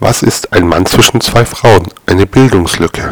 Was 0.00 0.22
ist 0.22 0.52
ein 0.52 0.68
Mann 0.68 0.86
zwischen 0.86 1.20
zwei 1.20 1.44
Frauen? 1.44 1.88
Eine 2.06 2.24
Bildungslücke. 2.24 3.10